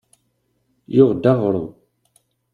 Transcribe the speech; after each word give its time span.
Yuɣ-d 0.95 1.23
aɣrum. 1.31 1.69